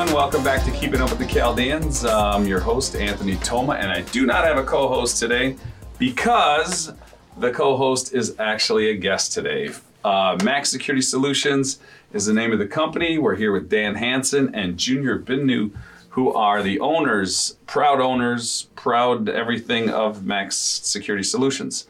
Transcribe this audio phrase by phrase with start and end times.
[0.00, 0.22] everyone.
[0.22, 2.06] Welcome back to Keeping Up with the Chaldeans.
[2.06, 5.56] I'm your host, Anthony Toma, and I do not have a co host today
[5.98, 6.92] because
[7.36, 9.70] the co host is actually a guest today.
[10.02, 11.80] Uh, Maxx Security Solutions
[12.14, 13.18] is the name of the company.
[13.18, 15.70] We're here with Dan Hansen and Junior Binu,
[16.10, 21.86] who are the owners, proud owners, proud everything of Maxx Security Solutions.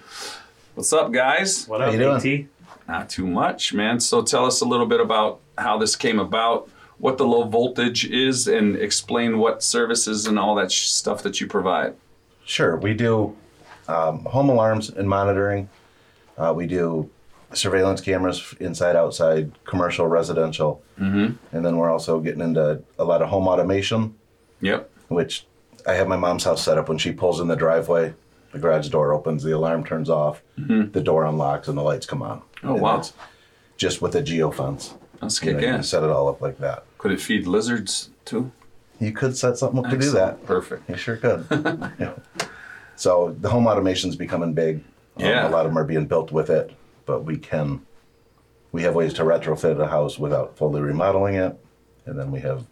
[0.75, 1.69] What's up, guys?
[1.69, 2.49] What How up, you doing?
[2.49, 2.89] AT?
[2.89, 4.01] Not too much, man.
[4.01, 6.69] So tell us a little bit about how this came about,
[7.01, 11.41] what the low voltage is, and explain what services and all that sh- stuff that
[11.41, 11.95] you provide.
[12.45, 13.37] Sure, we do
[13.89, 15.69] um, home alarms and monitoring.
[16.39, 17.11] Uh, we do
[17.53, 21.35] surveillance cameras inside, outside, commercial, residential, mm-hmm.
[21.57, 24.15] and then we're also getting into a lot of home automation,
[24.61, 24.89] Yep.
[25.09, 25.47] which
[25.87, 26.89] I have my mom's house set up.
[26.89, 28.15] When she pulls in the driveway,
[28.53, 32.23] the garage door opens, the alarm turns off, the door unlocks, and the lights come
[32.23, 32.39] on.
[32.41, 32.69] Mm-hmm.
[32.69, 32.97] Oh, And wow.
[32.97, 33.13] that's
[33.77, 34.93] Just with a geofence.
[35.21, 35.83] Let's You kick know, you in.
[35.83, 36.85] set it all up like that.
[36.99, 38.51] Could it feed lizards too?
[38.99, 40.45] You could set something up to do that.
[40.47, 40.89] Perfect.
[40.89, 41.47] You sure could.
[41.99, 42.15] yeah.
[42.97, 44.77] So the home automation's becoming big.
[45.17, 45.49] Um, Yeah.
[45.49, 46.73] A lot of them are being built with it,
[47.07, 47.81] but we can,
[48.73, 51.59] we have ways to retrofit a house without fully remodeling it.
[52.07, 52.65] And then we have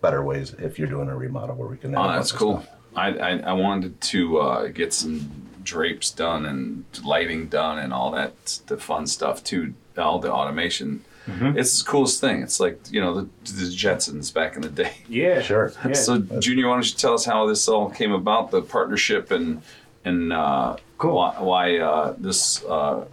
[0.00, 1.96] better ways if you're doing a remodel where we can.
[1.96, 2.64] Oh, that's cool.
[2.94, 5.30] I, I, I wanted to uh, get some
[5.64, 11.04] drapes done and lighting done and all that, the fun stuff too, all the automation.
[11.26, 11.58] Mm-hmm.
[11.58, 12.42] It's the coolest thing.
[12.42, 14.92] It's like, you know, the, the Jetsons back in the day.
[15.08, 15.42] Yeah.
[15.46, 15.72] Sure.
[15.84, 15.92] Yeah.
[15.94, 19.62] So, Junior, why don't you tell us how this all came about, the partnership, and
[20.04, 21.16] and uh, Cool.
[21.16, 23.04] why, why uh, this uh,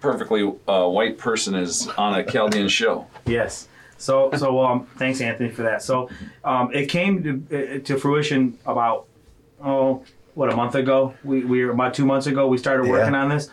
[0.00, 3.06] perfectly uh, white person is on a Chaldean show?
[3.26, 3.68] Yes.
[3.98, 5.82] So, so um, thanks, Anthony, for that.
[5.82, 6.08] So,
[6.44, 9.06] um, it came to, uh, to fruition about
[9.62, 11.14] oh, what a month ago.
[11.24, 12.46] We we were about two months ago.
[12.46, 12.92] We started Yeah.
[12.92, 13.50] working on this.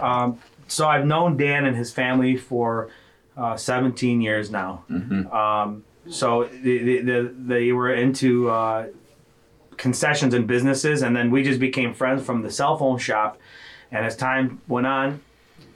[0.00, 2.90] Um, so I've known Dan and his family for
[3.36, 4.84] uh, 17 years now.
[5.30, 8.86] Um, so the, the, the, they were into uh,
[9.76, 13.38] concessions and businesses, and then we just became friends from the cell phone shop.
[13.90, 15.20] And as time went on,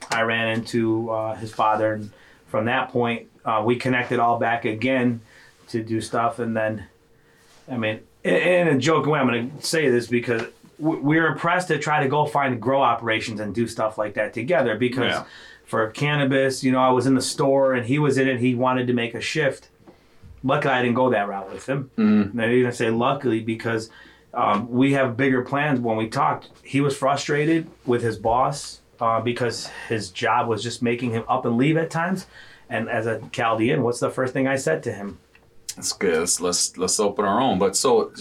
[0.09, 2.11] I ran into uh, his father, and
[2.47, 5.21] from that point, uh, we connected all back again
[5.69, 6.39] to do stuff.
[6.39, 6.85] And then,
[7.69, 10.43] I mean, in, in a joking way, I'm going to say this because
[10.81, 14.33] we- we're impressed to try to go find grow operations and do stuff like that
[14.33, 14.75] together.
[14.77, 15.23] Because Yeah.
[15.65, 18.39] for cannabis, you know, I was in the store and he was in it.
[18.39, 19.69] He wanted to make a shift.
[20.43, 21.91] Luckily, I didn't go that route with him.
[21.97, 23.89] And I didn't say luckily because
[24.33, 25.79] um, we have bigger plans.
[25.79, 30.81] When we talked, he was frustrated with his boss uh, because his job was just
[30.81, 32.27] making him up and leave at times.
[32.69, 35.17] And as a Chaldean, what's the first thing I said to him?
[35.75, 36.17] That's good.
[36.19, 37.59] Let's let's, let's open our own.
[37.59, 38.11] But so,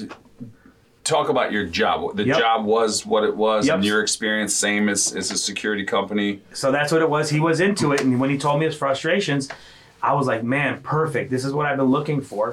[1.04, 2.16] talk about your job.
[2.16, 2.38] The Yep.
[2.38, 3.76] job was what it was, Yep.
[3.76, 6.40] and your experience same as as a security company.
[6.52, 7.30] So that's what it was.
[7.30, 9.48] He was into it, and when he told me his frustrations,
[10.02, 11.30] I was like, "Man, perfect.
[11.30, 12.52] This is what I've been looking for."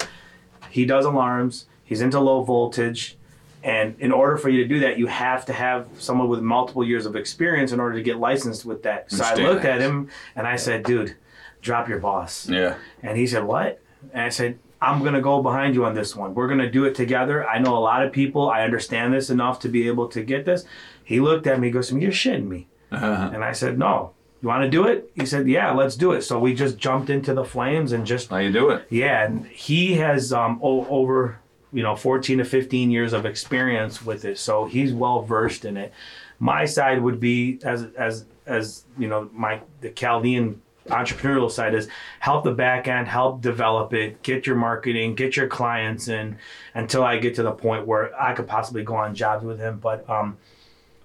[0.69, 1.65] He does alarms.
[1.83, 3.17] He's into low voltage,
[3.63, 6.83] and in order for you to do that, you have to have someone with multiple
[6.83, 9.11] years of experience in order to get licensed with that.
[9.11, 11.15] So I looked at him and I said, "Dude,
[11.61, 12.75] drop your boss." Yeah.
[13.03, 13.79] And he said, What?
[14.13, 16.35] And I said, I'm going to go behind you on this one.
[16.35, 17.47] We're going to do it together.
[17.47, 18.49] I know a lot of people.
[18.49, 20.65] I understand this enough to be able to get this.
[21.03, 22.67] He looked at me, he goes You're shitting me.
[22.91, 23.31] Uh-huh.
[23.33, 24.11] And I said, No.
[24.41, 25.11] You want to do it?
[25.15, 26.21] He said, Yeah, let's do it.
[26.21, 28.85] So we just jumped into the flames and just, How you do it?
[28.89, 29.25] yeah.
[29.25, 31.39] And he has um, o- over,
[31.73, 34.37] you know, 14 to 15 years of experience with it.
[34.37, 35.91] So he's well versed in it.
[36.39, 41.87] My side would be as, as, as, you know, my, the Chaldean entrepreneurial side is
[42.19, 46.37] help the back end, help develop it, get your marketing, get your clients in
[46.73, 49.79] until I get to the point where I could possibly go on jobs with him.
[49.79, 50.37] But um,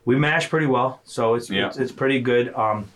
[0.05, 1.69] we mash pretty well, so it's Yeah.
[1.69, 2.55] it's, it's pretty good.
[2.55, 2.89] Um,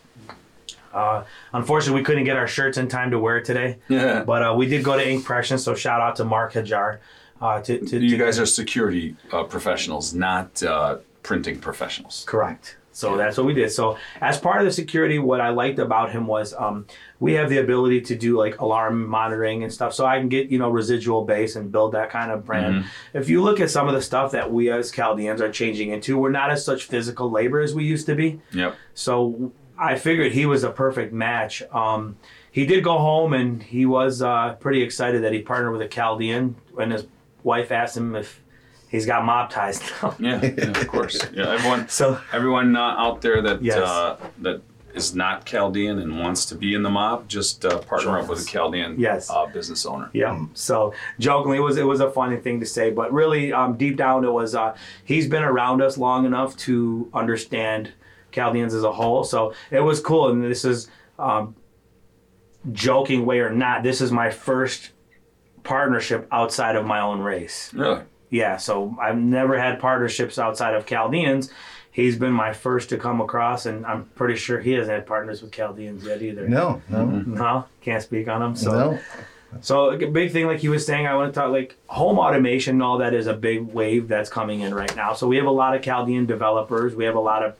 [0.93, 4.25] uh, unfortunately, we couldn't get our shirts in time to wear today, Yeah.
[4.25, 5.59] but uh, we did go to Ink Pression.
[5.59, 6.99] So shout out to Mark Hajar.
[7.39, 12.25] Uh, to, to, you to- guys are security uh, professionals, not uh, printing professionals.
[12.27, 12.79] Correct.
[12.97, 13.71] So that's what we did.
[13.71, 16.87] So as part of the security, what I liked about him was um,
[17.21, 19.93] we have the ability to do like alarm monitoring and stuff.
[19.93, 22.87] So I can get you know residual base and build that kind of brand.
[23.13, 26.16] If you look at some of the stuff that we as Chaldeans are changing into,
[26.16, 28.41] we're not as such physical labor as we used to be.
[28.53, 28.77] Yep.
[28.95, 31.63] So I figured he was a perfect match.
[31.72, 32.16] Um,
[32.51, 35.89] he did go home and he was uh, pretty excited that he partnered with a
[35.89, 36.57] Chaldean.
[36.78, 37.07] And his
[37.43, 38.41] wife asked him if
[38.88, 40.15] he's got mob ties now.
[40.18, 41.18] Yeah, yeah, of course.
[41.33, 41.88] Yeah, everyone.
[41.88, 43.77] So Everyone uh, out there that Yes.
[43.78, 44.62] uh, that
[44.94, 48.41] is not Chaldean and wants to be in the mob, just uh, partner up with
[48.41, 49.28] a Chaldean Yes.
[49.28, 50.09] uh, business owner.
[50.15, 50.47] Yeah.
[50.54, 53.97] So jokingly, it was it was a funny thing to say, but really, um, deep
[53.97, 54.74] down, it was uh,
[55.04, 57.92] he's been around us long enough to understand
[58.33, 59.22] Chaldeans as a whole.
[59.24, 60.88] So it was cool, and this is
[61.18, 61.54] um,
[62.72, 63.83] joking way or not.
[63.83, 64.91] This is my first
[65.62, 67.72] partnership outside of my own race.
[67.74, 68.03] Really?
[68.31, 71.51] Yeah, so I've never had partnerships outside of Chaldeans.
[71.91, 75.41] He's been my first to come across, and I'm pretty sure he hasn't had partners
[75.41, 76.47] with Chaldeans yet either.
[76.49, 77.34] No, no, mm-hmm.
[77.34, 78.55] No, can't speak on him.
[78.55, 78.99] So, no.
[79.63, 82.77] so a big thing, like he was saying, I want to talk like home automation
[82.77, 85.15] and all that is a big wave that's coming in right now.
[85.15, 86.95] So we have a lot of Chaldean developers.
[86.95, 87.55] We have a lot of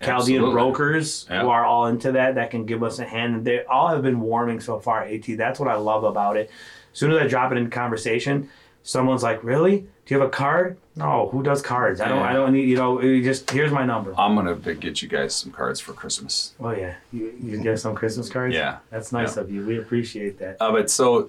[0.00, 0.52] Chaldean Absolutely.
[0.52, 1.42] brokers Yeah.
[1.42, 3.34] who are all into that that can give us a hand.
[3.34, 5.02] And they all have been warming so far.
[5.02, 6.50] At that's what I love about it.
[6.92, 8.48] As soon as I drop it in conversation,
[8.86, 9.80] someone's like, "Really?
[9.80, 12.00] Do you have a card?" No, who does cards?
[12.00, 12.22] I don't.
[12.22, 12.68] I don't need.
[12.68, 14.14] You know, you just here's my number.
[14.18, 16.54] I'm gonna get you guys some cards for Christmas.
[16.60, 18.54] Oh yeah, you, you can get some Christmas cards.
[18.54, 18.78] Yeah.
[18.90, 19.42] that's nice Yeah.
[19.42, 19.66] of you.
[19.66, 20.56] We appreciate that.
[20.60, 21.28] Uh, but so,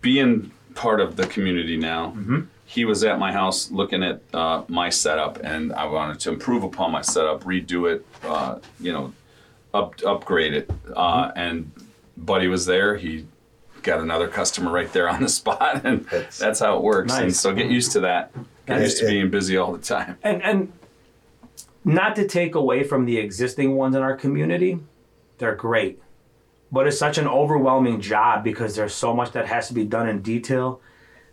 [0.00, 2.40] being part of the community now, Mm-hmm.
[2.66, 6.62] he was at my house looking at uh, my setup, and I wanted to improve
[6.64, 9.12] upon my setup, redo it, uh, you know,
[9.74, 10.70] up upgrade it.
[10.96, 11.38] Uh, Mm-hmm.
[11.38, 11.70] and
[12.16, 12.96] Buddy was there.
[12.96, 13.26] He
[13.84, 17.12] got another customer right there on the spot, and That's- that's how it works.
[17.12, 18.32] And so get used to that.
[18.66, 18.82] Get Nice.
[18.82, 20.16] used to being busy all the time.
[20.22, 20.72] and and
[21.84, 24.78] not to take away from the existing ones in our community
[25.36, 26.00] they're great
[26.72, 30.08] but it's such an overwhelming job because there's so much that has to be done
[30.08, 30.80] in detail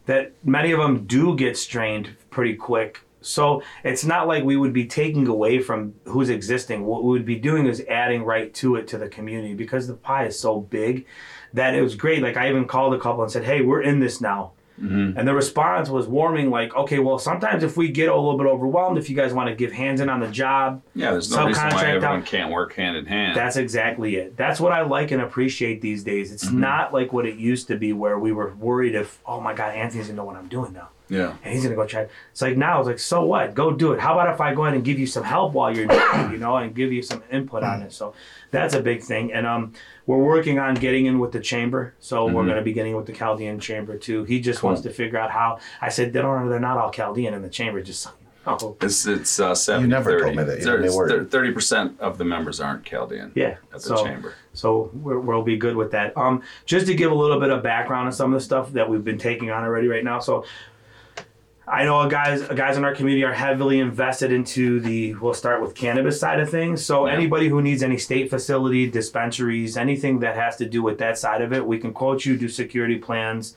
[0.08, 4.74] that many of them do get strained pretty quick so it's not like we would
[4.74, 8.76] be taking away from who's existing what we would be doing is adding right to
[8.76, 11.06] it to the community because the pie is so big
[11.54, 14.00] that it was great like i even called a couple and said hey we're in
[14.00, 14.52] this now
[14.84, 18.48] and the response was warming, like, okay, well, sometimes if we get a little bit
[18.48, 21.46] overwhelmed, if you guys want to give hands in on the job, Yeah, there's no
[21.46, 22.26] reason why everyone out.
[22.26, 23.38] can't work hand in hand.
[23.38, 24.36] that's exactly it.
[24.38, 26.32] That's what I like and appreciate these days.
[26.32, 26.62] It's Mm-hmm.
[26.62, 29.76] not like what it used to be where we were worried if, oh my God,
[29.76, 30.90] Anthony's gonna know what I'm doing now.
[31.12, 31.36] Yeah.
[31.44, 32.08] And he's gonna go try.
[32.32, 33.54] It's like now it's like, so what?
[33.54, 34.00] Go do it.
[34.00, 36.32] How about if I go ahead and give you some help while you're doing it,
[36.32, 37.92] you know, and give you some input on it.
[37.92, 38.14] So
[38.50, 39.34] that's a big thing.
[39.34, 39.74] And um
[40.08, 41.94] we're working on getting in with the chamber.
[42.00, 44.24] So we're gonna be getting with the Chaldean chamber too.
[44.24, 47.34] He just wants to figure out how I said they don't they're not all Chaldean
[47.34, 48.78] in the chamber, just so you know.
[48.82, 50.24] It's it's uh, 70 never 30.
[50.24, 50.60] told me that.
[50.60, 51.30] You told me word.
[51.30, 53.34] Thirty percent of the members aren't Chaldean.
[53.36, 53.58] Yeah.
[53.74, 54.34] At the so, chamber.
[54.54, 56.18] So we're, we'll be good with that.
[56.18, 58.90] Um, just to give a little bit of background on some of the stuff that
[58.90, 60.20] we've been taking on already right now.
[60.20, 60.46] So
[61.72, 65.14] I know guys guys in our community are heavily invested into the.
[65.16, 66.84] We'll start with cannabis side of things.
[66.86, 67.14] So Yeah.
[67.14, 71.42] anybody who needs any state facility, dispensaries, anything that has to do with that side
[71.42, 73.56] of it, we can quote you, do security plans,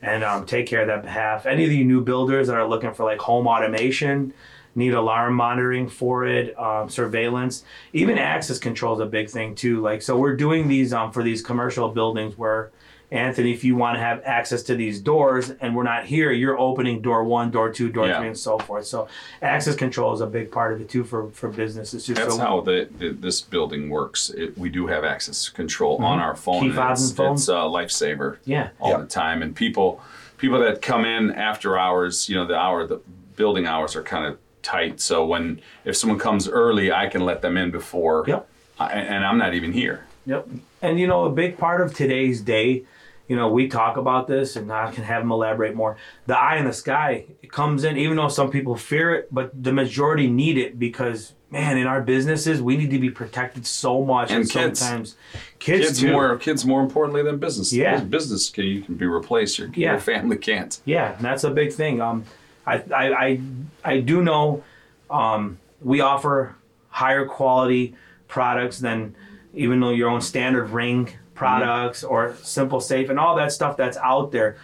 [0.00, 1.44] and um, take care of that behalf.
[1.44, 4.32] Any of the new builders that are looking for like home automation,
[4.76, 9.80] need alarm monitoring for it, um, surveillance, even access control is a big thing too.
[9.80, 12.70] Like so, we're doing these um, for these commercial buildings where.
[13.10, 16.58] Anthony, if you want to have access to these doors and we're not here, you're
[16.58, 18.18] opening door one, door two, door Yeah.
[18.18, 18.86] three, and so forth.
[18.86, 19.06] So,
[19.40, 22.14] access control is a big part of it too for, for businesses too.
[22.14, 24.30] That's so, how the, the this building works.
[24.30, 26.28] It, we do have access control on mm-hmm.
[26.28, 26.62] our phone.
[26.62, 27.40] Key fobs it's, and phones?
[27.42, 28.70] It's a lifesaver Yeah.
[28.80, 28.98] all Yeah.
[28.98, 29.40] the time.
[29.42, 30.00] And people
[30.36, 33.00] people that come in after hours, you know, the hour the
[33.36, 35.00] building hours are kind of tight.
[35.00, 38.24] So when if someone comes early, I can let them in before.
[38.26, 38.48] Yep.
[38.80, 40.04] I, and I'm not even here.
[40.26, 40.48] Yep.
[40.82, 42.84] And you know, a big part of today's day,
[43.28, 45.96] you know, we talk about this and I can have them elaborate more.
[46.26, 49.50] The eye in the sky it comes in, even though some people fear it, but
[49.62, 54.04] the majority need it because, man, in our businesses, we need to be protected so
[54.04, 54.30] much.
[54.30, 54.78] And kids.
[54.78, 55.16] sometimes
[55.58, 57.72] kids, Kids more kids more importantly than business.
[57.72, 57.98] Yeah.
[58.00, 59.58] Business can you can be replaced.
[59.58, 59.92] Your, Yeah.
[59.92, 60.80] your family can't.
[60.84, 62.00] Yeah, and that's a big thing.
[62.00, 62.24] Um,
[62.66, 63.40] I, I, I,
[63.84, 64.62] I do know
[65.10, 66.54] um, we offer
[66.90, 67.94] higher quality
[68.28, 69.14] products than
[69.54, 74.32] even though your own standard ring products or SimpliSafe and all that stuff that's out
[74.32, 74.56] there.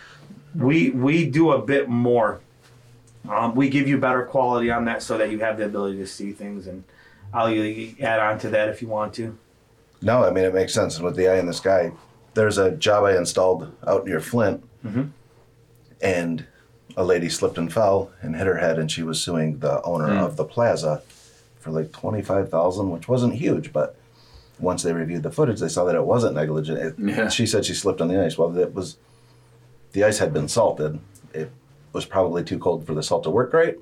[0.54, 2.40] We we do a bit more.
[3.28, 6.06] Um, we give you better quality on that so that you have the ability to
[6.06, 6.82] see things, and
[7.32, 7.46] I'll
[8.02, 9.38] add on to that if you want to.
[10.02, 10.98] No, I mean it makes sense.
[10.98, 11.92] With the eye in the sky,
[12.34, 14.64] there's a job I installed out near Flint,
[16.00, 16.44] and
[16.96, 20.12] a lady slipped and fell and hit her head, and she was suing the owner
[20.18, 21.02] of the plaza
[21.60, 23.96] for like twenty five thousand, which wasn't huge, but
[24.62, 26.78] once they reviewed the footage, they saw that it wasn't negligent.
[26.78, 27.28] It, Yeah.
[27.28, 28.38] She said she slipped on the ice.
[28.38, 28.96] Well, it was
[29.92, 31.00] the ice had been salted.
[31.34, 31.50] It
[31.92, 33.78] was probably too cold for the salt to work right,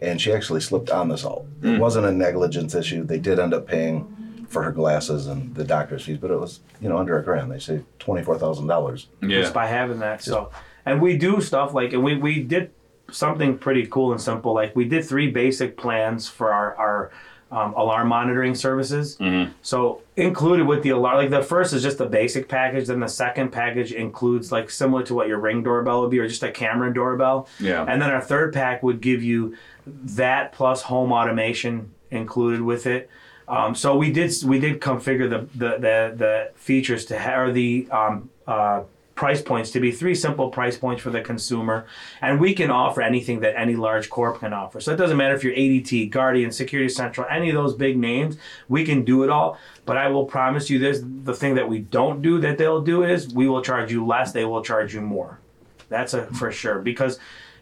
[0.00, 1.46] and she actually slipped on the salt.
[1.62, 1.78] It mm.
[1.78, 3.04] wasn't a negligence issue.
[3.04, 6.60] They did end up paying for her glasses and the doctor's fees, but it was
[6.80, 7.52] you know under a grand.
[7.52, 9.08] They saved twenty four thousand dollars.
[9.22, 9.40] Yeah.
[9.40, 10.22] just by having that.
[10.22, 10.50] So,
[10.86, 12.72] and we do stuff like, and we we did
[13.10, 14.54] something pretty cool and simple.
[14.54, 17.10] Like we did three basic plans for our our
[17.50, 19.16] um, alarm monitoring services.
[19.62, 22.88] So included with the alarm, like the first is just the basic package.
[22.88, 26.28] Then the second package includes like similar to what your ring doorbell would be, or
[26.28, 27.48] just a camera doorbell.
[27.58, 27.84] Yeah.
[27.88, 33.08] And then our third pack would give you that plus home automation included with it.
[33.48, 37.52] Um, so we did we did configure the the the, the features to ha- or
[37.52, 38.82] the um, uh,
[39.18, 41.84] price points to be three simple price points for the consumer,
[42.22, 44.80] and we can offer anything that any large corp can offer.
[44.80, 48.36] So it doesn't matter if you're ADT, Guardian, Security Central, any of those big names,
[48.68, 49.58] we can do it all.
[49.86, 53.02] But I will promise you this: the thing that we don't do that they'll do
[53.02, 55.40] is we will charge you less, they will charge you more.
[55.88, 57.18] That's a for sure because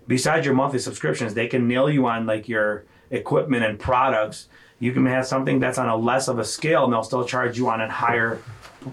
[0.07, 4.49] besides your monthly subscriptions, they can nail you on like your equipment and products.
[4.79, 7.57] You can have something that's on a less of a scale, and they'll still charge
[7.57, 8.43] you on a higher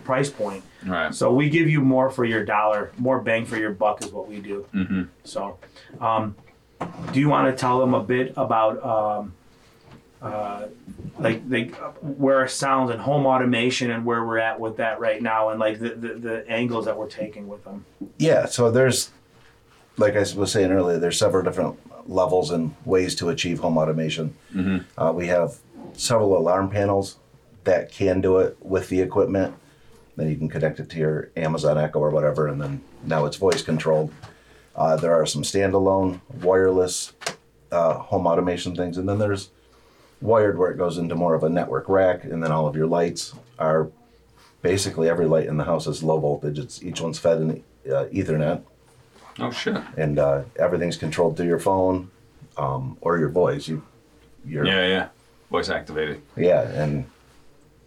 [0.05, 0.63] price point.
[0.86, 1.13] Right.
[1.13, 4.28] So we give you more for your dollar, more bang for your buck is what
[4.28, 4.66] we do.
[4.74, 5.04] Mm-hmm.
[5.24, 5.58] So,
[6.00, 6.36] um,
[7.12, 9.34] do you want to tell them a bit about um,
[10.22, 10.68] uh,
[11.20, 15.22] like like where our sounds and home automation and where we're at with that right
[15.22, 17.86] now, and like the, the, the angles that we're taking with them?
[18.18, 19.12] Yeah, so there's,
[19.98, 21.78] like I was saying earlier, there's several different
[22.10, 24.36] levels and ways to achieve home automation.
[24.98, 25.58] Uh, we have
[25.94, 27.18] several alarm panels
[27.63, 29.54] that can do it with the equipment.
[30.15, 33.38] Then you can connect it to your Amazon Echo or whatever, and then now it's
[33.38, 34.12] voice controlled.
[34.75, 37.13] Uh, there are some standalone wireless
[37.72, 39.50] uh, home automation things, and then there's
[40.22, 42.88] wired where it goes into more of a network rack, and then all of your
[42.88, 43.89] lights are
[44.62, 46.58] basically every light in the house is low voltage.
[46.60, 48.62] It's each one's fed in uh, Ethernet,
[49.39, 49.75] Oh shit.
[49.98, 52.10] and uh, everything's controlled through your phone
[52.58, 53.67] um, or your voice.
[53.67, 53.84] You,
[54.46, 55.08] your, Yeah, yeah.
[55.51, 56.22] Voice activated.
[56.38, 57.05] yeah, and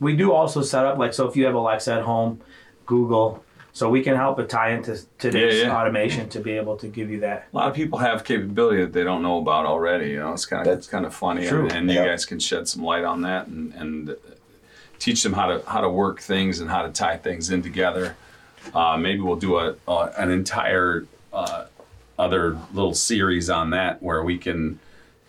[0.01, 2.41] We do also set up like so if you have Alexa at home,
[2.85, 5.77] Google, so we can help it tie into today's Yeah, yeah.
[5.79, 7.47] automation to be able to give you that.
[7.53, 10.11] A lot of people have capability that they don't know about already.
[10.11, 11.65] You know, it's kind of That's it's kind of funny, true.
[11.65, 14.17] and, and you guys can shed some light on that and, and
[14.99, 18.17] teach them how to how to work things and how to tie things in together.
[18.75, 21.67] Uh, maybe we'll do a, a an entire uh,
[22.19, 24.79] other little series on that where we can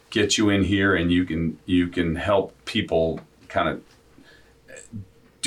[0.10, 3.20] get you in here and you can you can help people
[3.50, 3.82] kind of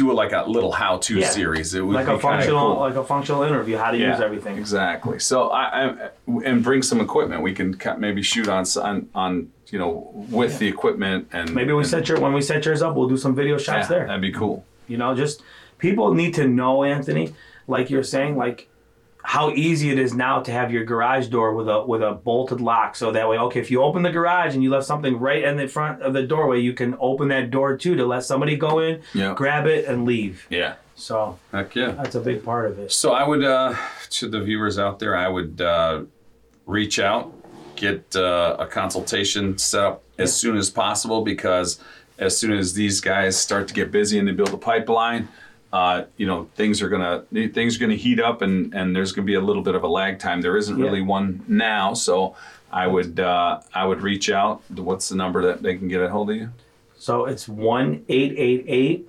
[0.00, 1.28] do it like a little how-to Yeah.
[1.28, 1.74] series.
[1.74, 2.80] It would Like a functional cool.
[2.80, 4.56] like a functional interview, how to use everything.
[4.56, 5.18] Exactly.
[5.18, 6.08] So I, I
[6.44, 7.42] and bring some equipment.
[7.42, 11.72] We can cut- maybe shoot on on, on you know with the equipment and Maybe
[11.72, 13.88] we and, set your when we set yours up, we'll do some video yeah, shots
[13.88, 14.06] there.
[14.06, 14.64] That'd be cool.
[14.88, 15.42] You know, just
[15.78, 17.34] people need to know, Anthony,
[17.68, 18.68] like you're saying, like
[19.22, 22.60] how easy it is now to have your garage door with a with a bolted
[22.60, 22.96] lock.
[22.96, 25.56] So that way, okay, if you open the garage and you left something right in
[25.56, 28.78] the front of the doorway, you can open that door too to let somebody go
[28.80, 29.34] in, Yeah.
[29.34, 30.46] grab it, and leave.
[30.50, 30.74] Yeah.
[30.96, 31.92] So Heck yeah.
[31.92, 32.92] that's a big part of it.
[32.92, 33.74] So I would uh,
[34.10, 36.02] to the viewers out there, I would uh,
[36.66, 37.32] reach out,
[37.76, 41.78] get uh, a consultation set up as soon as possible because
[42.18, 45.28] as soon as these guys start to get busy and they build a pipeline,
[45.72, 49.26] uh, you know things are gonna things are gonna heat up and and there's gonna
[49.26, 50.40] be a little bit of a lag time.
[50.40, 50.84] There isn't Yeah.
[50.84, 52.34] really one now, so
[52.72, 54.62] I would uh, I would reach out.
[54.74, 56.50] What's the number that they can get a hold of you?
[56.96, 59.08] So it's one eight eight eight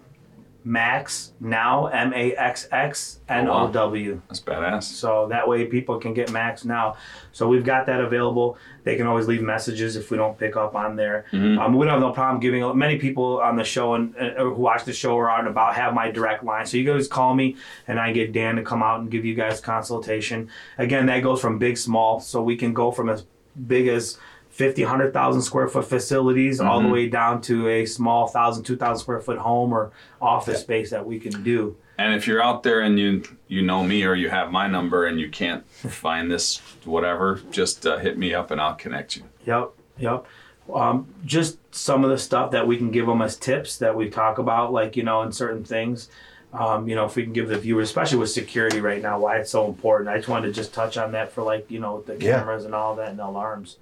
[0.63, 4.21] max now M A X X N O W.
[4.27, 4.83] That's badass.
[4.83, 6.95] So that way people can get Max now.
[7.31, 8.57] So we've got that available.
[8.83, 11.25] They can always leave messages if we don't pick up on there.
[11.33, 12.77] Um, we don't have no problem giving.
[12.77, 15.75] Many people on the show and uh, who watch the show or out and about
[15.75, 16.65] have my direct line.
[16.65, 17.55] So you guys call me
[17.87, 20.49] and I get Dan to come out and give you guys consultation.
[20.77, 22.19] Again, that goes from big, small.
[22.19, 23.25] So we can go from as
[23.67, 24.17] big as
[24.51, 29.21] 50, 100,000 square foot facilities all the way down to a small 1,000, 2,000 square
[29.21, 29.91] foot home or
[30.21, 31.75] office space that we can do.
[31.97, 35.05] And if you're out there and you you know me or you have my number
[35.05, 39.23] and you can't find this whatever, just uh, hit me up and I'll connect you.
[39.45, 40.25] Yep, yep.
[40.73, 44.09] Um, just some of the stuff that we can give them as tips that we
[44.09, 46.09] talk about, like you know, in certain things.
[46.53, 49.37] Um, you know, if we can give the viewers, especially with security right now, why
[49.37, 50.09] it's so important.
[50.09, 52.39] I just wanted to just touch on that for like you know the Yeah.
[52.39, 53.77] cameras and all that and alarms.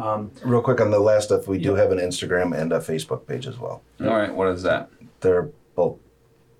[0.00, 3.26] Um, real quick on the last stuff, we do have an Instagram and a Facebook
[3.26, 3.82] page as well.
[4.00, 4.90] All right, what is that?
[5.20, 5.98] They're both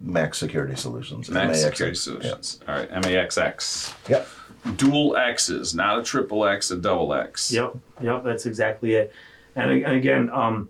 [0.00, 1.28] Maxx Security Solutions.
[1.30, 1.62] Max MAXX.
[1.64, 2.60] Security Solutions.
[2.68, 3.94] All right, MAXX.
[4.08, 4.28] Yep.
[4.76, 7.52] Dual X's, not a triple X, a double X.
[7.52, 9.12] Yep, yep, that's exactly it.
[9.54, 10.68] And, a- and again, um,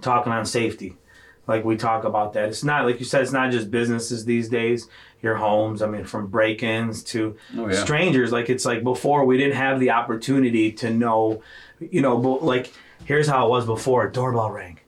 [0.00, 0.96] talking on safety,
[1.46, 2.48] like we talk about that.
[2.48, 3.22] It's not like you said.
[3.22, 4.88] It's not just businesses these days.
[5.22, 5.82] Your homes.
[5.82, 7.82] I mean, from break-ins to Oh, yeah.
[7.82, 8.32] strangers.
[8.32, 11.42] Like it's like before we didn't have the opportunity to know.
[11.80, 12.72] You know, but like
[13.04, 14.08] here's how it was before.
[14.08, 14.78] Doorbell rang.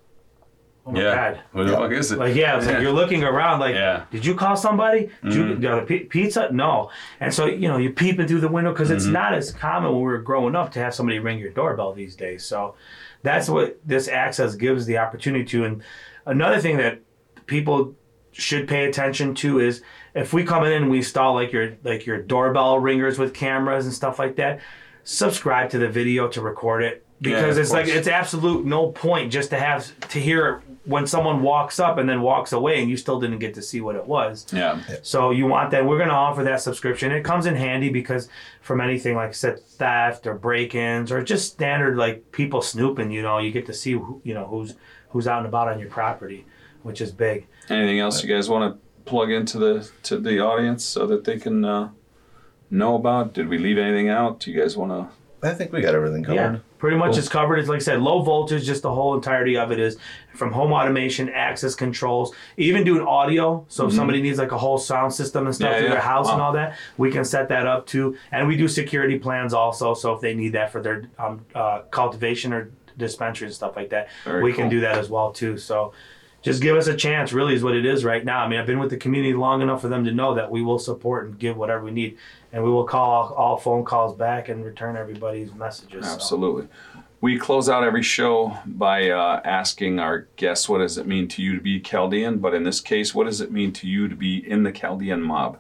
[0.87, 1.15] Oh my Yeah.
[1.15, 1.41] god.
[1.53, 1.79] What the Yeah.
[1.79, 2.19] fuck is it?
[2.19, 3.61] Like yeah, it's like you're looking around.
[3.61, 3.97] Like, Yeah.
[4.01, 4.11] Mm-hmm.
[4.17, 5.09] did you call somebody?
[5.23, 6.49] Did you got a pizza?
[6.53, 6.91] No.
[7.21, 9.13] And so you know you're peeping through the window because it's Mm-hmm.
[9.15, 12.17] not as common when we were growing up to have somebody ring your doorbell these
[12.17, 12.45] days.
[12.45, 12.75] So
[13.23, 15.65] that's what this access gives the opportunity to.
[15.65, 15.83] And
[16.27, 17.01] another thing that
[17.47, 17.95] people
[18.33, 19.81] should pay attention to is
[20.15, 23.87] if we come in and we install like your like your doorbell ringers with cameras
[23.87, 24.61] and stuff like that,
[25.05, 27.01] subscribe to the video to record it.
[27.21, 31.43] because Yeah, it's like it's absolute no point just to have to hear when someone
[31.43, 34.07] walks up and then walks away and you still didn't get to see what it
[34.07, 34.47] was.
[34.53, 34.81] Yeah.
[35.03, 35.87] So you want that?
[35.87, 37.11] We're going to offer that subscription.
[37.11, 38.29] It comes in handy because
[38.61, 43.23] from anything like I said, theft or break-ins or just standard like people snooping, you
[43.23, 44.75] know, you get to see who, you know who's
[45.09, 46.45] who's out and about on your property,
[46.83, 47.47] which is big.
[47.71, 51.39] Anything else you guys want to plug into the to the audience so that they
[51.39, 51.91] can uh,
[52.71, 53.33] know about?
[53.33, 54.41] Did we leave anything out?
[54.41, 55.49] Do you guys want to?
[55.49, 56.37] I think we got everything covered.
[56.37, 57.19] Yeah, pretty much Cool.
[57.21, 57.59] it's covered.
[57.61, 58.63] It's like I said, low voltage.
[58.63, 59.97] Just the whole entirety of it is
[60.35, 63.65] from home automation, access controls, even doing audio.
[63.69, 65.83] So if somebody needs like a whole sound system and stuff Mm-hmm.
[65.85, 66.05] Yeah, their yeah.
[66.05, 68.19] house and all that, we can set that up too.
[68.33, 69.95] And we do security plans also.
[69.95, 73.89] So if they need that for their um, uh, cultivation or dispensary and stuff like
[73.89, 75.57] that, Very we can do that as well too.
[75.57, 75.95] So.
[76.45, 78.41] Just give us a chance, really, is what it is right now.
[78.45, 80.63] I mean, I've been with the community long enough for them to know that we
[80.63, 82.19] will support and give whatever we need,
[82.53, 86.07] and we will call all phone calls back and return everybody's messages.
[86.07, 86.13] so.
[86.15, 86.69] Absolutely.
[87.23, 91.43] We close out every show by uh, asking our guests, "What does it mean to
[91.43, 94.15] you to be Chaldean?" But in this case, what does it mean to you to
[94.15, 95.59] be in the Chaldean mob?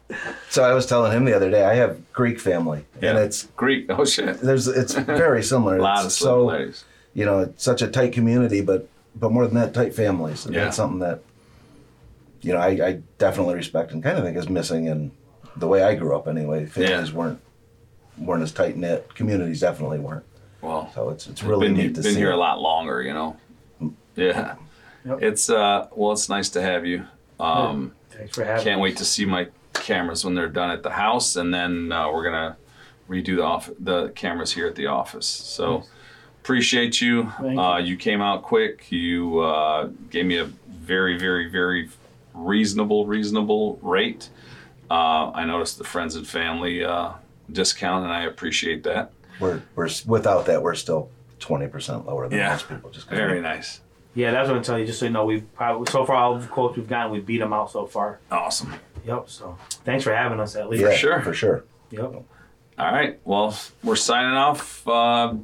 [0.50, 3.86] So I was telling him the other day, I have Greek family, and it's Greek.
[3.90, 4.40] Oh shit.
[4.40, 5.76] there's it's very similar.
[5.78, 6.84] A lot It's of so similarities.
[7.14, 10.46] You know, it's such a tight community, but but more than that, tight families.
[10.46, 10.64] And Yeah.
[10.64, 11.20] that's something that
[12.42, 15.10] you know I, I definitely respect and kind of think is missing in
[15.56, 16.28] the way I grew up.
[16.28, 17.40] Anyway, families weren't
[18.18, 19.14] weren't as tight knit.
[19.14, 20.24] Communities definitely weren't.
[20.60, 22.18] Well, So it's it's really been, neat to been see.
[22.18, 23.36] here a lot longer, you know.
[24.16, 24.56] Yeah.
[25.04, 25.22] Yep.
[25.22, 27.04] It's uh well, it's nice to have you.
[27.40, 28.82] Um, Thanks for having can't me.
[28.82, 32.24] wait to see my cameras when they're done at the house, and then uh, we're
[32.24, 32.56] gonna
[33.08, 35.26] redo the off the cameras here at the office.
[35.26, 35.84] So
[36.52, 37.30] appreciate you.
[37.40, 37.60] Thank you.
[37.60, 38.90] uh, you came out quick.
[38.90, 41.90] You uh, gave me a very, very, very
[42.32, 44.30] reasonable, reasonable rate.
[44.90, 47.10] Uh, I noticed the friends and family uh,
[47.52, 49.10] discount, and I appreciate that.
[49.40, 52.48] We're we're without that we're still twenty percent lower than Yeah.
[52.52, 52.88] most people.
[52.90, 53.82] Just 'cause Very we- nice.
[54.14, 54.86] Yeah, that's what I'm telling you.
[54.86, 57.38] Just so you know, we've probably, so far all the quotes we've gotten, we beat
[57.38, 58.18] them out so far.
[58.32, 58.72] Awesome.
[59.06, 59.28] Yep.
[59.28, 60.82] So thanks for having us at least.
[60.82, 61.20] Yeah, sure.
[61.20, 61.64] for sure.
[61.90, 62.02] Yep.
[62.04, 62.24] All
[62.92, 63.20] right.
[63.24, 64.88] Well, we're signing off.
[64.88, 65.34] Uh,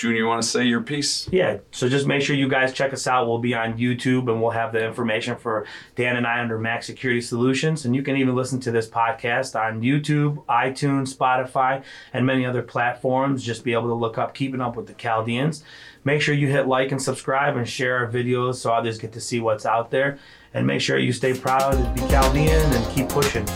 [0.00, 1.28] Junior, you want to say your piece?
[1.30, 1.58] Yeah.
[1.72, 3.28] So just make sure you guys check us out.
[3.28, 6.86] We'll be on YouTube and we'll have the information for Dan and I under Maxx
[6.86, 7.84] Security Solutions.
[7.84, 11.84] And you can even listen to this podcast on YouTube, iTunes, Spotify,
[12.14, 13.44] and many other platforms.
[13.44, 15.64] Just be able to look up Keeping Up with the Chaldeans.
[16.02, 19.20] Make sure you hit like and subscribe and share our videos so others get to
[19.20, 20.18] see what's out there.
[20.54, 23.46] And make sure you stay proud be Chaldean and keep pushing.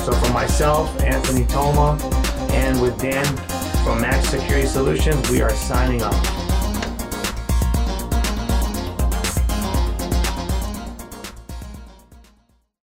[0.00, 1.96] So for myself, Anthony Toma,
[2.50, 3.24] and with Dan
[3.82, 6.41] from Maxx Security Solutions, we are signing off.